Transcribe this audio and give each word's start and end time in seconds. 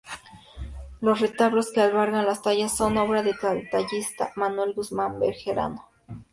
Los 0.99 1.19
retablos 1.21 1.71
que 1.71 1.79
albergan 1.79 2.25
las 2.25 2.41
tallas 2.41 2.75
son 2.75 2.97
obra 2.97 3.21
del 3.21 3.35
tallista 3.39 4.33
Manuel 4.35 4.73
Guzmán 4.73 5.19
Bejarano. 5.19 5.85